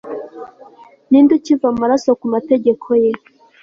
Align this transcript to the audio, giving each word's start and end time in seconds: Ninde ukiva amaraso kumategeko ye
Ninde 1.09 1.31
ukiva 1.37 1.65
amaraso 1.73 2.09
kumategeko 2.21 2.87
ye 3.03 3.11